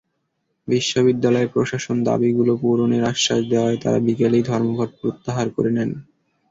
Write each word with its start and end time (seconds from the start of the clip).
বিশ্ববিদ্যালয় 0.67 1.47
প্রশাসন 1.47 1.97
দাবিগুলো 2.03 2.53
পূরণের 2.61 3.03
আশ্বাস 3.03 3.41
দেওয়ায় 3.51 3.79
তাঁরা 3.83 3.99
বিকেলেই 4.05 4.43
ধর্মঘট 4.49 4.89
প্রত্যাহার 4.99 5.47
করে 5.55 5.71
নেন। 5.71 5.91